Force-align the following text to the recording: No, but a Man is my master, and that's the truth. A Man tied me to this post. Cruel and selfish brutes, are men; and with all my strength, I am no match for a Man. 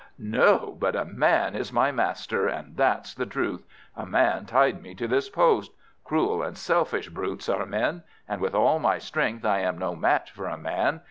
No, 0.17 0.75
but 0.79 0.95
a 0.95 1.05
Man 1.05 1.53
is 1.53 1.71
my 1.71 1.91
master, 1.91 2.47
and 2.47 2.75
that's 2.75 3.13
the 3.13 3.27
truth. 3.27 3.67
A 3.95 4.03
Man 4.03 4.47
tied 4.47 4.81
me 4.81 4.95
to 4.95 5.07
this 5.07 5.29
post. 5.29 5.73
Cruel 6.03 6.41
and 6.41 6.57
selfish 6.57 7.09
brutes, 7.09 7.47
are 7.47 7.67
men; 7.67 8.01
and 8.27 8.41
with 8.41 8.55
all 8.55 8.79
my 8.79 8.97
strength, 8.97 9.45
I 9.45 9.59
am 9.59 9.77
no 9.77 9.95
match 9.95 10.31
for 10.31 10.47
a 10.47 10.57
Man. 10.57 10.99